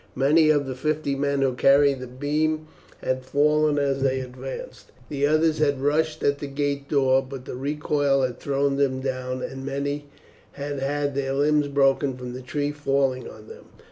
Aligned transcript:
Many 0.15 0.49
of 0.49 0.65
the 0.65 0.73
fifty 0.73 1.13
men 1.13 1.43
who 1.43 1.53
carried 1.53 1.99
the 1.99 2.07
beam 2.07 2.65
had 3.03 3.23
fallen 3.23 3.77
as 3.77 4.01
they 4.01 4.19
advanced. 4.19 4.91
The 5.09 5.27
others 5.27 5.59
had 5.59 5.79
rushed 5.79 6.23
at 6.23 6.39
the 6.39 6.47
gate 6.47 6.89
door, 6.89 7.21
but 7.21 7.45
the 7.45 7.55
recoil 7.55 8.23
had 8.23 8.39
thrown 8.39 8.77
them 8.77 8.99
down, 9.01 9.43
and 9.43 9.63
many 9.63 10.07
had 10.53 10.79
had 10.79 11.13
their 11.13 11.33
limbs 11.33 11.67
broken 11.67 12.17
from 12.17 12.33
the 12.33 12.41
tree 12.41 12.71
falling 12.71 13.29
on 13.29 13.47
them. 13.47 13.65